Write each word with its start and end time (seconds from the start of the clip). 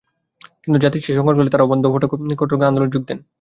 কিন্তু 0.63 0.77
জাতির 0.83 1.03
সেই 1.05 1.15
সংকটকালে 1.17 1.51
তাঁরাও 1.53 1.71
বন্ধ 1.71 1.83
ফটক 1.93 2.11
টপকে 2.41 2.65
আন্দোলনে 2.69 2.93
যোগ 2.95 3.03
দেন। 3.07 3.19